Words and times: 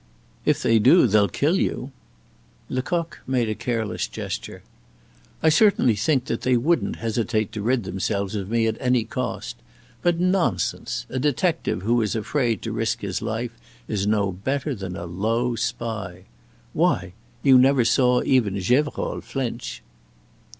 "If 0.45 0.63
they 0.63 0.79
do, 0.79 1.05
they'll 1.05 1.27
kill 1.29 1.57
you." 1.57 1.91
Lecoq 2.69 3.19
made 3.27 3.47
a 3.49 3.53
careless 3.53 4.07
gesture. 4.07 4.63
"I 5.43 5.49
certainly 5.49 5.95
think 5.95 6.25
that 6.25 6.41
they 6.41 6.57
wouldn't 6.57 6.95
hesitate 6.95 7.51
to 7.51 7.61
rid 7.61 7.83
themselves 7.83 8.33
of 8.33 8.49
me 8.49 8.65
at 8.65 8.77
any 8.79 9.03
cost. 9.03 9.57
But, 10.01 10.19
nonsense! 10.19 11.05
A 11.11 11.19
detective 11.19 11.83
who 11.83 12.01
is 12.01 12.15
afraid 12.15 12.63
to 12.63 12.71
risk 12.71 13.01
his 13.01 13.21
life 13.21 13.55
is 13.87 14.07
no 14.07 14.31
better 14.31 14.73
than 14.73 14.95
a 14.95 15.05
low 15.05 15.55
spy. 15.55 16.23
Why! 16.73 17.13
you 17.43 17.59
never 17.59 17.85
saw 17.85 18.23
even 18.23 18.59
Gevrol 18.59 19.21
flinch." 19.21 19.83